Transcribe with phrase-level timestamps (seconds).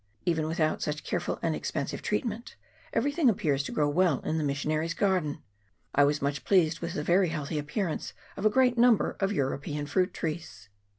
[0.25, 2.55] Even without such careful and expensive treatment,
[2.91, 5.43] everything appears to grow well in the missionary's garden.
[5.93, 9.59] I was much pleased with the very healthy appearance of a great number of Euro
[9.59, 10.69] pean fruit trees.